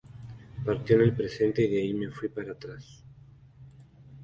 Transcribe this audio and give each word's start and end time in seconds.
Partió 0.65 0.95
en 0.95 1.01
el 1.03 1.15
presente 1.15 1.61
y 1.61 1.67
de 1.67 1.79
ahí 1.79 1.93
me 1.93 2.09
fui 2.09 2.27
para 2.27 2.53
atrás. 2.53 3.03